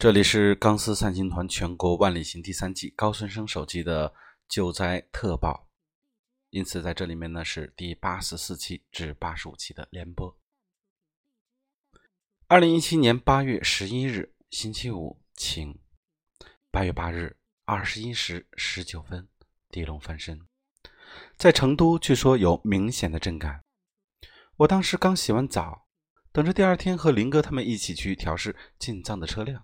[0.00, 4.14] 这里是钢丝散星团全国万里行第三季高孙生手机的
[4.48, 5.68] 救灾特报，
[6.48, 10.34] 因此在这里面呢是第八十四期至八十五期的联播。
[12.46, 15.78] 二零一七年八月十一日星期五晴，
[16.70, 17.36] 八月八日
[17.66, 19.28] 二十一时十九分
[19.68, 20.40] 地龙翻身，
[21.36, 23.62] 在成都据说有明显的震感。
[24.56, 25.86] 我当时刚洗完澡，
[26.32, 29.62] 等着第二天和林哥他们一起去调试进藏的车辆。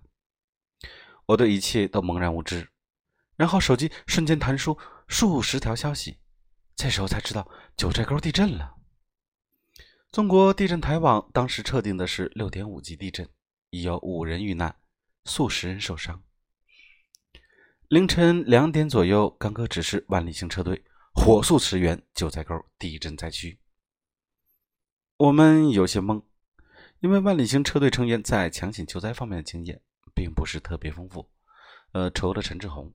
[1.26, 2.68] 我对一切都茫然无知，
[3.36, 6.18] 然后手机瞬间弹出数十条消息，
[6.76, 8.74] 这时候才知道九寨沟地震了。
[10.12, 13.28] 中国地震台网当时测定的是六点五级地震，
[13.70, 14.76] 已有五人遇难，
[15.24, 16.22] 数十人受伤。
[17.88, 23.60] 凌晨两点左右，刚哥指示万里行车队火速驰援九寨沟地震灾区。
[25.16, 26.22] 我们有些懵，
[27.00, 29.82] 因为万里行车队成员在抢险救灾方面的经验。
[30.16, 31.30] 并不是特别丰富，
[31.92, 32.94] 呃，除了陈志宏，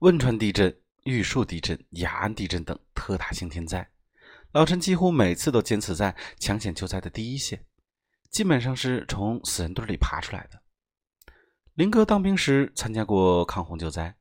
[0.00, 3.88] 汶川地震、玉树地震、雅安地震等特大型天灾，
[4.50, 7.64] 老陈几乎每次都坚持在抢险救灾的第一线，
[8.28, 10.60] 基本上是从死人堆里爬出来的。
[11.74, 14.16] 林哥当兵时参加过抗洪救灾，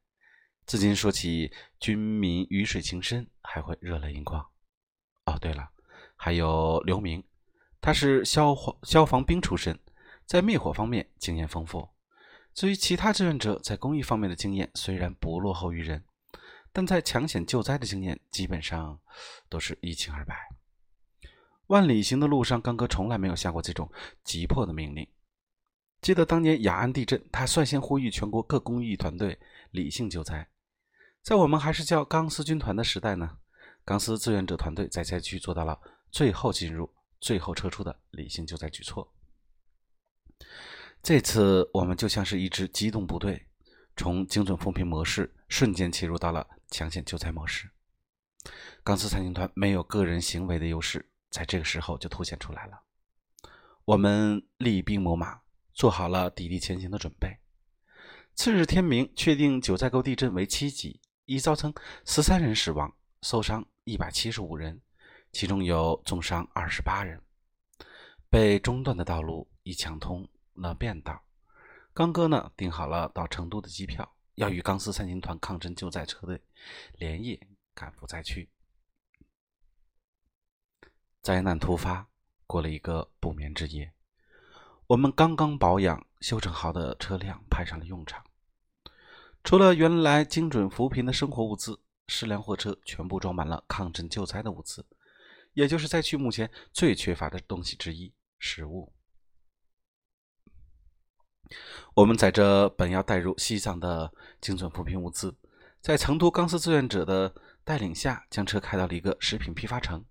[0.68, 4.46] 至今说起军民鱼水情深，还会热泪盈眶。
[5.26, 5.68] 哦，对了，
[6.16, 7.24] 还有刘明，
[7.82, 9.80] 他是消防消防兵出身。
[10.28, 11.88] 在灭火方面经验丰富，
[12.54, 16.04] 至于其他志愿者在公益方面的经验虽然不落后于人，
[16.74, 19.00] 但在抢险救灾的经验基本上
[19.48, 20.36] 都是一清二白。
[21.68, 23.90] 万里行的路上，刚哥从来没有下过这种
[24.26, 25.08] 急迫的命令。
[26.02, 29.40] 记得当年雅安地震，他率先呼吁全国各公益团队
[29.72, 30.46] 理性救灾。
[31.24, 33.38] 在我们还是叫钢丝军团的时代呢，
[33.86, 35.80] 钢丝志愿者团队在灾区做到了
[36.12, 39.10] 最后进入、最后撤出的理性救灾举措。
[41.02, 43.48] 这次我们就像是一支机动部队，
[43.96, 47.70] 从精准扶贫模式瞬间切入到了抢险救灾模式。
[48.84, 52.82] 钢丝三星团没有个人行为的优势，在这个时候就凸显出来了。
[53.86, 55.40] 我们厉兵秣马，
[55.74, 57.38] 做好了砥砺前行的准备。
[58.36, 61.74] 次日天明，确定九寨沟地震为七级，已造成
[62.06, 64.82] 十三人死亡，受伤一百七十五人，
[65.32, 67.22] 其中有重伤二十八人。
[68.30, 70.28] 被中断的道路已抢通。
[70.60, 71.24] 了便道，
[71.94, 76.42] 刚哥呢订好了到成都的机票，要与钢丝三军团抗震救灾车队
[76.94, 77.40] 连夜
[77.76, 78.50] 赶赴灾区。
[81.22, 82.10] 灾难突发，
[82.48, 83.94] 过了一个不眠之夜，
[84.88, 88.26] 我们刚刚保养修整好的车辆派上了用场。
[89.44, 94.84] 除了原来精准扶贫的生活物资，十辆货车全部装满了抗震救灾的物资，
[95.54, 98.92] 也就是灾区目前最缺乏的东西之一——食物。
[101.98, 105.36] 我们载着本要带入西藏的精准扶贫物资，
[105.82, 110.06] 在成都钢丝志愿者的带领下，将车开到了一个食品批发城，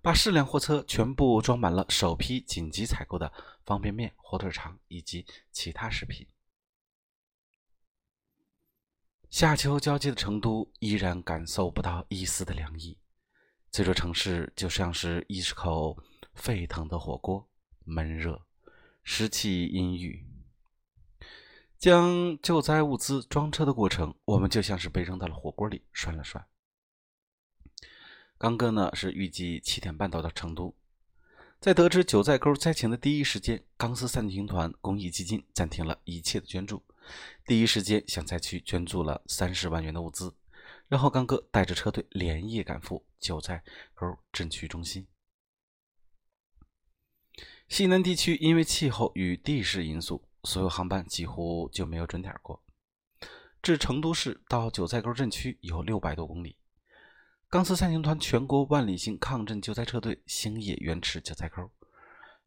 [0.00, 3.30] 把四辆货车全部装满了首批紧急采购的
[3.66, 6.26] 方便面、火腿肠以及其他食品。
[9.28, 12.96] 夏秋交接的成都依然感受不到一丝的凉意，
[13.70, 15.98] 这座城市就像是一口
[16.32, 17.46] 沸腾的火锅，
[17.84, 18.40] 闷热，
[19.04, 20.29] 湿气阴郁。
[21.80, 26.46] 将救灾物资装车的过程，我们就像是被扔到了火锅里涮了涮。
[28.36, 30.76] 刚哥呢是预计七点半到达成都，
[31.58, 36.84] 在得知九寨沟灾情的第一时间，钢丝三星团公益基金暂停了一切的捐助，
[37.46, 40.34] 第一时间向灾区捐助了三十万元的物资，
[40.86, 43.64] 然后刚哥带着车队连夜赶赴九寨
[43.94, 45.06] 沟震区中心。
[47.68, 50.26] 西南地区因为气候与地势因素。
[50.44, 52.62] 所有航班几乎就没有准点过。
[53.62, 56.56] 至成都市到九寨沟震区有六百多公里。
[57.48, 61.70] 钢丝三星团全国万里行抗震救灾车队星夜原驰九寨沟，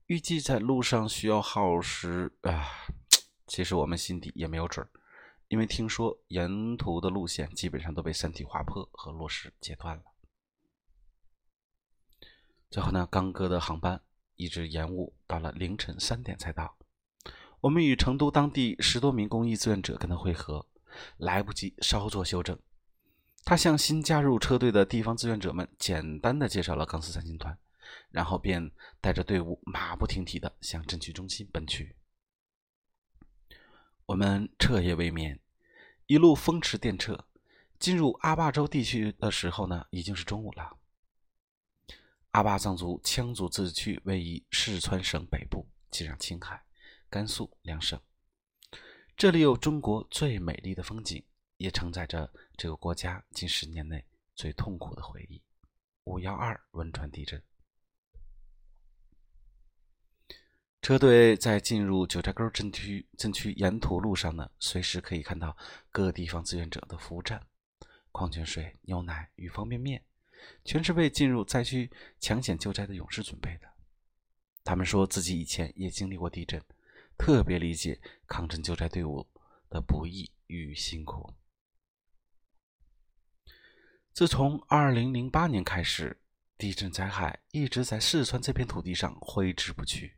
[0.06, 2.66] 预计在路上需要耗时啊。
[3.46, 4.90] 其实我们心底也没有准儿，
[5.50, 10.04] 因为听说沿途的路线基本上都被山体滑坡和落石截断了。
[12.72, 14.02] 最后呢，刚哥的航班
[14.36, 16.78] 一直延误到了凌晨三点才到。
[17.64, 20.68] 我们与成都当地十多名公益志愿者跟他会合，
[21.16, 22.60] 来不及稍作修正，
[23.46, 27.58] 他向新加入车队的地方志愿者们简单的介绍了钢丝三星团，
[28.12, 28.70] 然后便
[29.00, 31.96] 带着队伍马不停蹄的向震区中心奔去。
[34.08, 35.40] 我们彻夜未眠，
[36.08, 37.18] 一路风驰电掣，
[37.80, 40.78] 进入阿坝州地区的时候呢，已经是中午了。
[42.32, 46.62] 阿坝藏族羌族自治区位于四川省北部，接壤青海。
[47.14, 48.02] 甘肃两省，
[49.16, 51.24] 这里有中国最美丽的风景，
[51.58, 55.40] 也承载着这个国家近十年内最痛苦的回忆——
[56.06, 57.40] 五幺二汶川地震。
[60.82, 65.56] 车队在进入九寨沟镇区镇区沿途路上呢，随时可以看到
[65.92, 67.46] 各地方志愿者的服务站，
[68.12, 70.04] 矿泉水、牛奶与方便面，
[70.66, 73.72] 全是为进入灾区抢险救灾的勇士准备的。
[74.64, 76.60] 他们说自己以前也经历过地震，
[77.24, 79.26] 特别理解抗震救灾队伍
[79.70, 81.34] 的不易与辛苦。
[84.12, 86.22] 自从2008年开始，
[86.58, 90.18] 地震灾害一直在四川这片土地上挥之不去。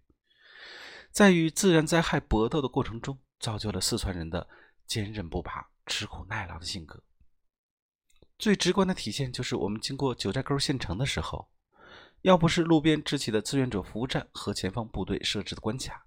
[1.11, 4.49] 在与自然灾害搏斗的过程中，造就了四川人的
[4.87, 7.03] 坚韧不拔、吃苦耐劳的性格。
[8.39, 11.51] 最直观的体现就是我们经过九寨沟县城的时候，
[12.23, 16.04] 要不是路边支起的志愿者服务站和前方部队设置的关卡，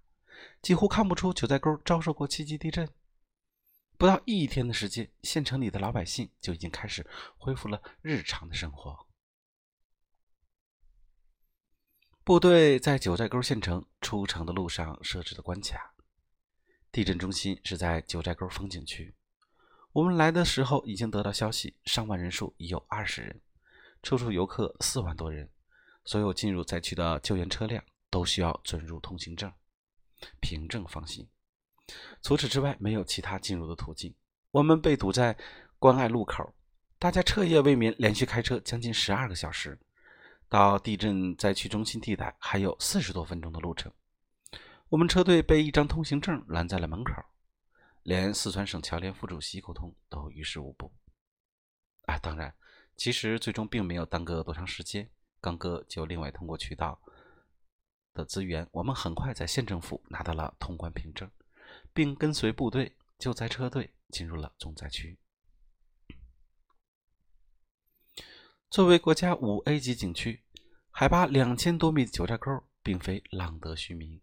[0.61, 2.89] 几乎看不出九寨沟遭受过七级地震。
[3.97, 7.05] 不到一天的时间，县城里的老百姓就已经开始
[7.37, 9.07] 恢复了日常的生活。
[12.23, 15.95] 部队在九寨沟县城出城的路上设置的关卡，
[16.93, 19.17] 地震中心是在九寨沟风景区。
[19.93, 23.41] 我们来的时候已经得到消息，上万人数已有二十人，
[24.03, 25.51] 处处游客四万多人。
[26.05, 29.53] 所有进入灾区的救援车辆都需要准入通行证，
[30.41, 31.29] 凭证放行。
[32.23, 34.15] 除此之外，没有其他进入的途径。
[34.51, 35.37] 我们被堵在
[35.79, 36.55] 关隘路口，
[36.99, 39.79] 大家彻夜未眠，连续开车将近十二个小时。
[40.51, 43.93] 到地震灾区中心地带还有四十多分钟的路程，
[44.89, 47.13] 我们车队被一张通行证拦在了门口，
[48.03, 50.91] 连四川省侨联副主席沟通都于事无补。
[52.07, 52.55] 啊，当然，
[52.97, 56.99] 其实最终并没有耽搁多长时间，刚哥就另外通过渠道
[58.19, 61.31] 的资源，我们很快在县政府拿到了通关凭证，
[61.95, 65.17] 并跟随部队救灾车队进入了重灾区。
[68.69, 70.43] 作为国家五 A 级景区，
[70.91, 74.21] 海拔两千多米的九寨沟并非浪得虚名。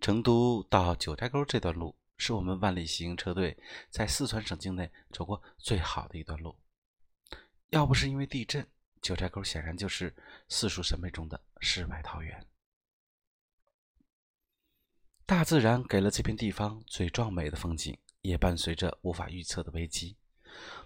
[0.00, 3.56] 成都到九寨沟这段路是我们万里行车队
[3.88, 6.58] 在四川省境内走过最好的一段路。
[7.70, 8.66] 要不是因为地震，
[9.00, 10.14] 九寨沟显然就是
[10.48, 12.46] 四书审美中的世外桃源。
[15.26, 20.16] 大自然给了这片地方最壮美的风景，也伴随着无法预测的危机。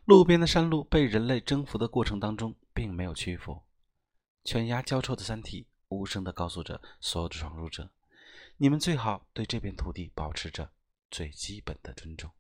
[0.07, 3.63] 路边的山路被人类征服的过程当中，并没有屈服。
[4.43, 7.91] 犬牙交错的山体无声地告诉着所有的闯入者
[8.57, 10.73] ：“你们最好对这片土地保持着
[11.11, 12.31] 最基本的尊重。”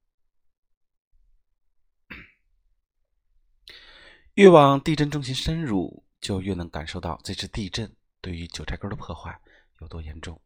[4.35, 9.39] 越往地震中心深入，就越能感受到这次地震对于九寨沟的破坏
[9.81, 10.41] 有多严重。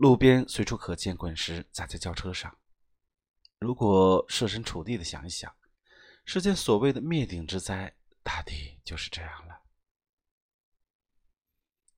[0.00, 2.56] 路边随处可见滚石砸在轿车上。
[3.58, 5.54] 如果设身处地的想一想，
[6.24, 9.60] 世间所谓的灭顶之灾，大抵就是这样了。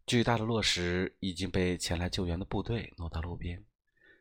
[0.04, 3.64] 巨大的落石已经被前来救援的部队挪到路边，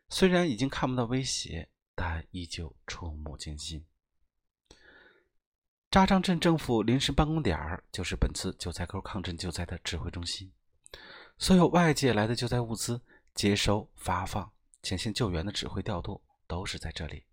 [0.08, 3.84] 虽然已经看不到威胁，但依旧触目惊心。
[5.90, 10.52] 扎张镇政府临时办公点儿就是本次九寨沟抗震救灾的指挥中心，
[11.36, 13.02] 所有外界来的救灾物资
[13.34, 17.24] 接收、发放、前线救援的指挥调度都是在这里。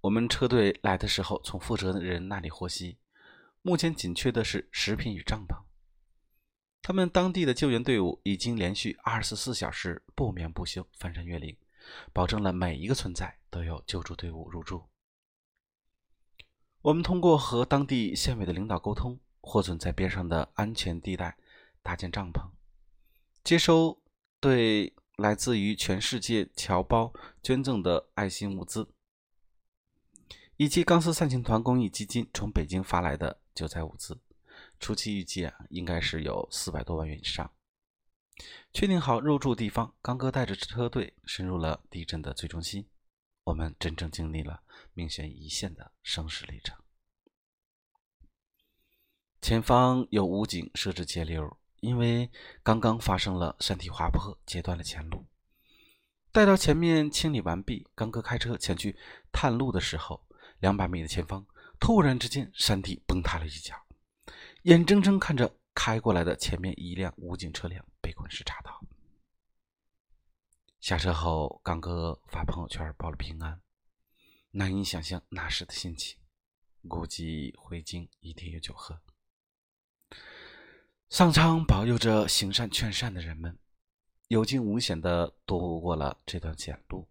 [0.00, 2.98] 我们车队来的时候，从负责人那里获悉，
[3.62, 5.62] 目前紧缺的是食品与帐篷。
[6.80, 11.56] 他们当地的救援队伍已经连续二十四小时不眠不休翻山越岭，
[12.12, 14.88] 保证了每一个村寨都有救助队伍入驻。
[16.80, 21.36] 我们通过和当地县委的领导沟通，获准在边上的安全地带
[21.82, 22.48] 搭建帐篷，
[23.42, 24.02] 接收
[24.40, 28.88] 对来自于全世界侨胞捐赠的爱心物资。
[30.56, 34.20] 以及钢丝散情团公益基金从北京发来的救灾物资，
[34.80, 37.52] 初期预计啊，应该是有四百多万元以上。
[38.72, 42.88] 确定好入住地方，刚哥带着车队深入了地震的最中心，
[43.44, 44.64] 我们真正经历了
[44.94, 46.76] 命悬一线的生死历程。
[49.40, 52.30] 前方有武警设置截流，因为
[52.62, 55.26] 刚刚发生了山体滑坡，截断了前路。
[56.32, 58.96] 待到前面清理完毕，刚哥开车前去
[59.32, 60.26] 探路的时候。
[60.60, 61.46] 两百米的前方，
[61.78, 63.76] 突然之间，山体崩塌了一角，
[64.62, 68.80] 眼睁睁看着开过来的前面一辆武警车辆被滚石插倒。
[70.80, 73.60] 下车后，刚哥发朋友圈报了平安，
[74.50, 76.18] 难以想象那时的心情，
[76.88, 79.00] 估计回京一定有酒喝。
[81.08, 83.58] 上苍保佑着行善劝善的人们，
[84.26, 87.08] 有惊无险的度过了这段险路。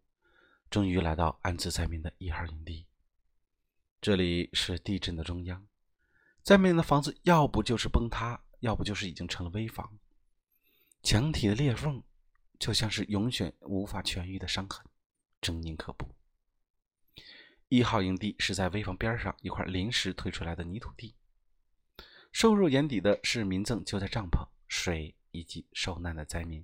[0.70, 2.86] 终于来到安置灾民的一号营地。
[4.00, 5.66] 这里是地震的中央，
[6.44, 9.98] 灾民的房子要不就是崩塌，要不就是已经成了危房，
[11.02, 12.04] 墙体的裂缝
[12.60, 14.86] 就像是永远无法痊愈的伤痕，
[15.42, 16.14] 狰狞可怖。
[17.68, 21.16] 一号营地是在危房边上一块临时推出来的泥土地，
[22.40, 26.64] 收入眼底的是民政救灾帐篷、水以及受难的灾民。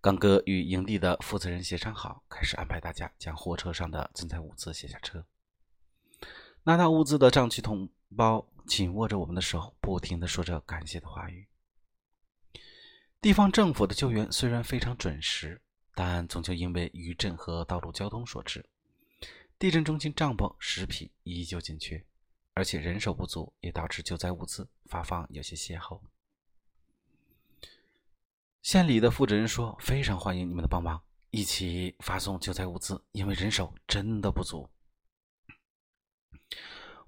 [0.00, 5.24] 刚哥与营地的负责人协商好，开始安排大家将货车上的赈灾物资卸下车。
[6.64, 11.46] 拿到物资的藏区同胞紧握着我们的手，不停地说着感谢的话语。
[13.20, 15.62] 地方政府的救援虽然非常准时，
[15.94, 18.68] 但终究因为余震和道路交通所致，
[19.60, 22.04] 地震中心帐篷、食品依旧紧缺，
[22.54, 26.02] 而且人手不足，也导致救灾物资发放有些歇后。
[28.60, 34.68] 县里的负责人说：“非常欢迎你们的帮忙，一起发送救灾物资，因为人手真的不足。”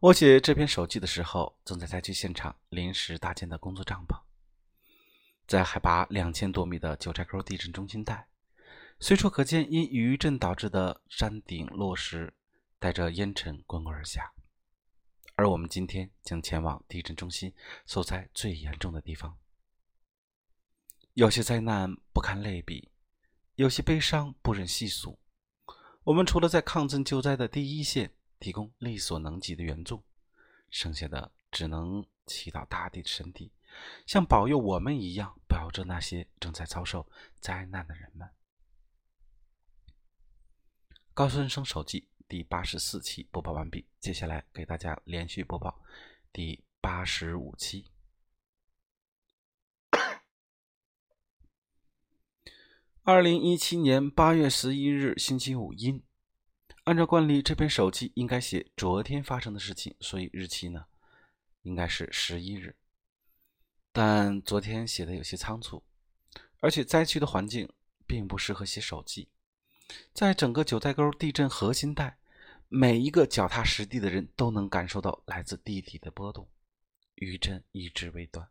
[0.00, 4.20] 我写这篇手记的时候，正在灾区现场临时搭建的工作帐篷，
[5.46, 8.28] 在海拔两千多米的九寨沟地震中心带，
[8.98, 12.34] 随处可见因余震导致的山顶落石，
[12.78, 14.32] 带着烟尘滚滚而下。
[15.36, 17.52] 而我们今天将前往地震中心
[17.86, 19.36] 受灾最严重的地方。
[21.14, 22.90] 有些灾难不堪类比，
[23.54, 25.18] 有些悲伤不忍细数。
[26.04, 30.04] 我们除了在抗震救灾的第一线提供力所能及的援助，
[30.70, 33.52] 剩下的只能祈祷大地的神帝，
[34.06, 37.08] 像保佑我们一样保佑着那些正在遭受
[37.40, 38.28] 灾难的人们。
[41.14, 45.82] 高孙生手记第八十四期播报完毕，接下来给大家连续播报
[46.32, 47.90] 第八十五期。
[53.02, 56.02] 二零一七年八月十一日星期五，阴。
[56.84, 60.86] 按照惯例，这篇手记应该写昨天发生的事情，所以日期呢，
[61.62, 62.76] 应该是十一日。
[63.92, 65.84] 但昨天写的有些仓促，
[66.60, 67.70] 而且灾区的环境
[68.06, 69.28] 并不适合写手记。
[70.12, 72.18] 在整个九寨沟地震核心带，
[72.68, 76.48] 每一个脚踏实地的人都能感受到来自地底的波动，
[77.16, 78.48] 余震一直未断。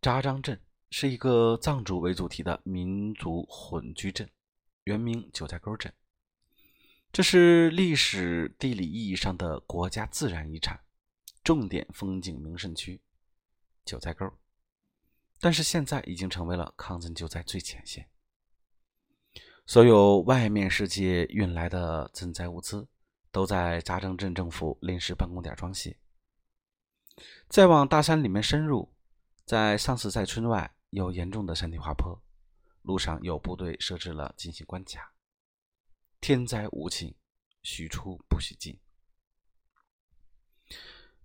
[0.00, 0.60] 扎张镇。
[0.90, 4.30] 是一个藏族为主题的民族混居镇，
[4.84, 5.92] 原名九寨沟镇。
[7.12, 10.80] 这是历史地理意义上的国家自然遗产、
[11.44, 13.02] 重点风景名胜区——
[13.84, 14.32] 九寨沟。
[15.38, 18.08] 但是现在已经成为了抗震救灾最前线。
[19.68, 22.88] 所有外面世界运来的赈灾物资，
[23.30, 25.98] 都在扎征镇政府临时办公点装卸。
[27.50, 28.90] 再往大山里面深入，
[29.44, 30.74] 在上次在村外。
[30.88, 32.18] 有严重的山地滑坡，
[32.80, 35.12] 路上有部队设置了进行关卡。
[36.18, 37.14] 天灾无情，
[37.62, 38.80] 许出不许进。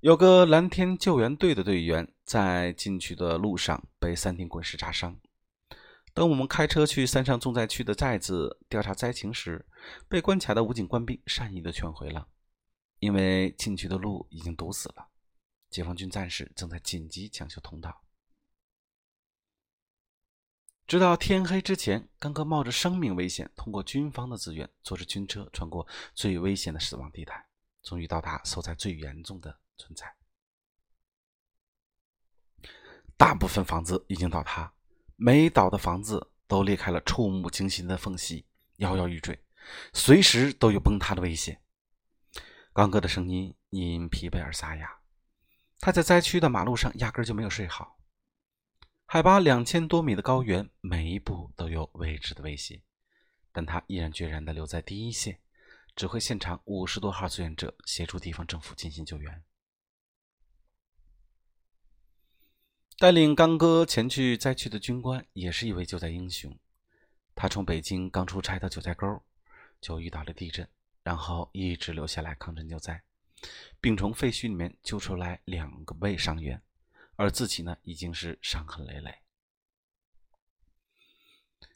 [0.02, 5.18] 有个蓝天救援队的队员在进去的路上被三顶滚石扎伤。
[6.14, 9.66] 等我们开车去山上重灾区的寨子调查灾情时，
[10.08, 12.28] 被关卡的武警官兵善意的劝回了，
[13.00, 15.10] 因为进去的路已经堵死了，
[15.72, 18.04] 解放军战士正在紧急抢修通道。
[20.86, 27.48] 直到天黑之前，刚哥冒着生命危险，通过军方的资源，坐着军车穿过最危险的死亡地带，
[27.82, 30.16] 终于到达受灾最严重的村寨。
[33.18, 34.72] 大部分房子已经倒塌，
[35.26, 38.46] 每倒的房子都裂开了触目惊心的缝隙，
[38.80, 39.42] 摇摇欲坠，
[39.94, 41.62] 随时都有崩塌的危险。
[42.74, 44.98] 刚哥的声音因疲惫而沙哑，
[45.80, 47.98] 他在灾区的马路上压根就没有睡好。
[49.06, 52.84] 海拔两千多米的高原，每一步都有未知的威胁，
[53.54, 55.40] 但他毅然决然地留在第一线，
[55.96, 59.42] 指挥现场五十多号志愿者协助地方政府进行救援。
[63.04, 66.58] 带领刚哥前去灾区的军官也是一位救灾英雄，
[67.36, 69.22] 他从北京刚出差到九寨沟，
[69.82, 70.66] 就遇到了地震，
[71.04, 73.04] 然后一直留下来抗震救灾，
[73.82, 76.62] 并从废墟里面救出来两个位伤员。
[77.18, 79.14] 而自己呢，已经是伤痕累累。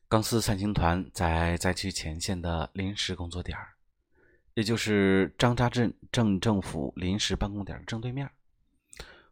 [0.08, 3.58] 钢丝三星团在灾区前线的临时工作点
[4.54, 8.32] 也就是张扎镇镇政府临时办公点正对面。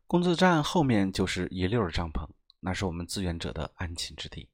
[0.07, 4.49] 工作站后面就是一溜帐篷，那是我们志愿者的安寝之地，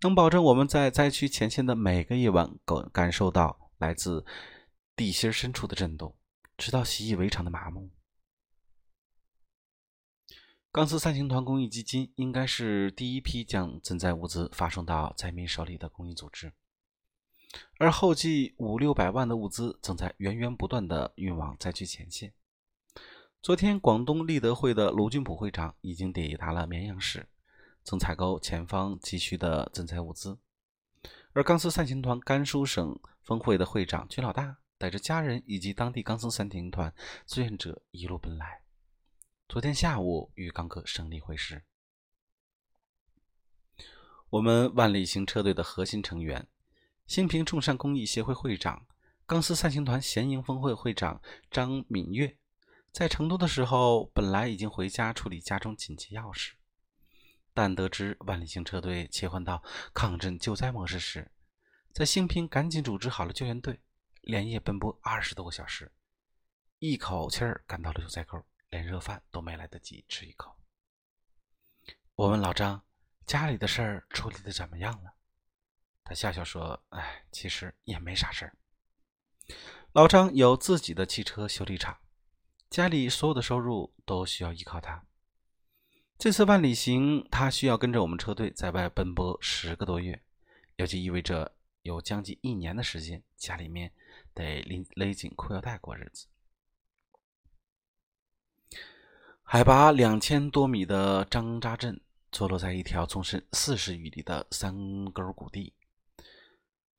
[0.00, 4.24] 能保证我们在灾区前线的每个夜晚感感受到来自
[4.96, 6.16] 地心深处的震动，
[6.56, 7.90] 直到习以为常的麻木。
[10.72, 16.52] 钢丝三星团公益基金应该是第一批将赈灾物资发送到灾民手里的公益组织，
[17.78, 22.32] 而后继五六百万的物资正在源源不断的运往灾区前线。
[23.48, 27.26] 昨天，广东立德会的卢俊普会长已经抵达了绵阳市，
[27.82, 30.36] 曾采购前方急需的赈灾物资。
[31.32, 36.92] 而钢丝散行团甘肃省分会的会长军老大带着家人以及当地钢丝三星团
[37.24, 38.60] 志愿者一路奔来。
[39.48, 41.64] 昨天下午与刚哥胜利会师。
[44.28, 46.46] 我们万里行车队的核心成员，
[47.06, 48.84] 新平众善公益协会会长、
[49.24, 52.36] 钢丝散行团咸营分会会长张敏月，
[52.98, 56.56] 在成都的时候本来已经回家处理家中紧急要事。
[57.54, 59.62] 但得知万里行车队切换到
[59.94, 61.30] 抗震救灾模式时，
[61.92, 63.80] 在兴平赶紧组织好了救援队，
[64.22, 65.92] 连夜奔波二十多个小时，
[66.80, 70.56] 一口气儿赶到了救灾沟，连热饭都没来得及吃一口。
[72.16, 72.82] 我问老张，
[73.24, 75.14] 家里的事儿处理的怎么样了？
[76.02, 78.56] 他笑笑说：“哎，其实也没啥事儿。
[79.92, 81.96] 老张有自己的汽车修理厂，
[82.70, 85.04] 家里所有的收入都需要依靠他。”
[86.18, 90.20] 这次万里行，他需要跟着我们车队在外奔波十个多月，
[90.76, 93.92] 也就意味着有将近一年的时间，家里面
[94.34, 96.26] 得勒勒紧裤腰带过日子。
[99.44, 105.72] 海拔两千多米的张扎镇坐落在一条纵深四十余里的山沟谷地，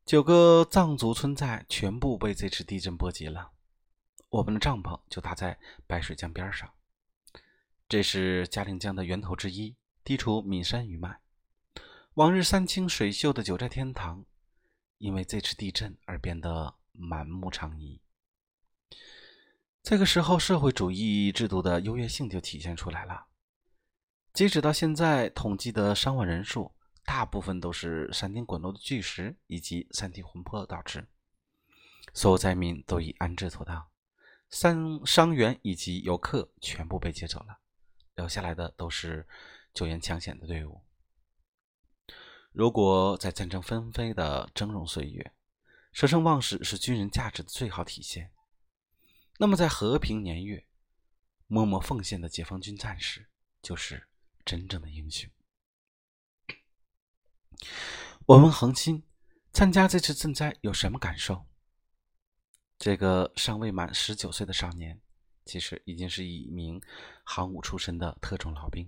[0.05, 3.51] 九个藏族村寨全部被这次地震波及了，
[4.29, 6.71] 我们的帐篷就搭在白水江边上。
[7.87, 11.19] 这是嘉陵江的源头之一，地处岷山余脉，
[12.13, 14.23] 往日山清水秀的九寨天堂，
[14.99, 17.99] 因为这次地震而变得满目疮痍。
[19.81, 23.25] 这个时候，社会主义制度的优越性就体现出来了。
[24.33, 26.71] 截止到现在，统计的伤亡人数，
[27.03, 31.07] 大部分都是山顶滚落的巨石以及山体魂魄导致。
[32.13, 33.87] 所有灾民都已安置妥当，
[34.49, 37.59] 伤伤员以及游客全部被接走了。
[38.15, 39.27] 留下来的都是
[39.73, 40.81] 救援抢险的队伍。
[42.51, 45.33] 如果在战争纷飞的峥嵘岁月，
[45.93, 48.31] 舍生忘死是军人价值的最好体现，
[49.37, 50.67] 那么在和平年月，
[51.47, 53.29] 默默奉献的解放军战士
[53.61, 54.07] 就是
[54.43, 55.29] 真正的英雄。
[58.25, 59.03] 我问恒心，
[59.53, 61.45] 参加这次赈灾有什么感受？
[62.79, 64.99] 这个尚未满十九岁的少年。
[65.45, 66.79] 其实已经是一名
[67.23, 68.87] 航母出身的特种老兵。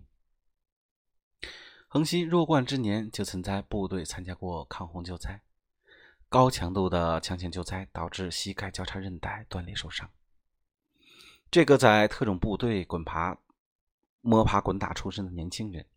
[1.88, 5.41] 恒心弱冠之年就曾在部队参加过抗洪救灾，
[6.30, 10.08] 高强度的抢险救灾导致膝盖交叉韧带断裂受伤。
[11.49, 13.36] 这个在特种部队滚爬、
[14.19, 15.88] 摸爬滚打出身的年轻人，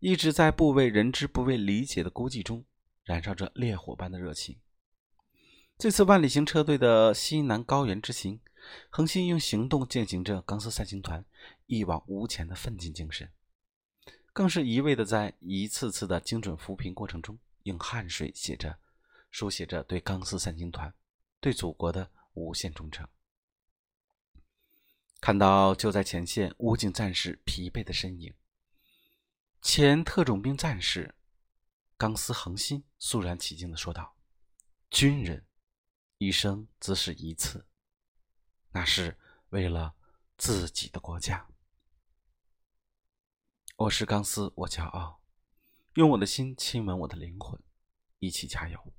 [0.00, 2.64] 一直在不为人知、不为理解的孤寂中，
[3.04, 4.58] 燃烧着烈火般的热情。
[5.76, 8.40] 这次万里行车队的西南高原之行。
[8.88, 11.22] 恒心用行动践行着钢丝三星团
[11.66, 13.30] 一往无前的奋进精神，
[14.32, 18.78] 更是一味的在一次次的精准扶贫过程中，用汗水写着、
[19.30, 20.94] 书写着对钢丝三星团、
[21.40, 23.06] 对祖国的无限忠诚。
[25.20, 28.32] 看到就在前线武警战士疲惫的身影，
[29.60, 31.14] 前特种兵战士
[31.98, 34.16] 钢丝恒心肃然起敬的说道
[34.90, 35.44] ：“军人
[36.24, 37.66] 一生只是一次。”
[38.72, 39.16] 那是
[39.50, 39.94] 为了
[40.36, 41.46] 自己的国家。
[43.76, 45.20] 我是钢丝，我骄傲，
[45.94, 47.62] 用我的心亲吻我的灵魂，
[48.18, 48.94] 一起加油！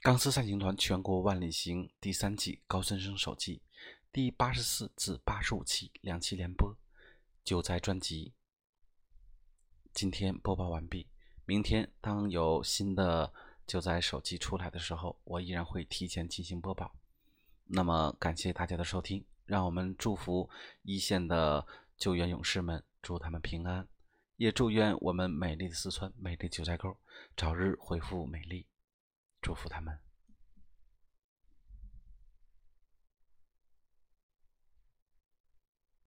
[0.00, 3.62] 钢丝三星团全国万里行第三季高三生手记
[4.12, 6.78] 第八十四至八十五期两期连播
[7.44, 8.32] 救灾专辑，
[9.92, 11.10] 今天播报完毕。
[11.44, 13.34] 明天当有新的。
[13.66, 16.94] 就在手机出来的时候，我依然会提前进行播报。
[17.66, 20.48] 那么，感谢大家的收听，让我们祝福
[20.82, 21.66] 一线的
[21.98, 23.88] 救援勇士们，祝他们平安，
[24.36, 26.96] 也祝愿我们美丽的四川、美丽九寨沟
[27.36, 28.66] 早日恢复美丽，
[29.42, 30.05] 祝福他们。